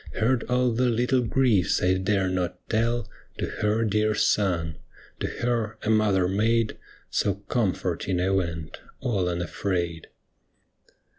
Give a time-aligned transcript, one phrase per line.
[0.15, 3.07] Heard all the little griefs I dare not tell
[3.37, 4.77] To her dear Son.
[5.19, 6.75] To her a mother maid
[7.11, 10.07] So comforting I went, all unafraid.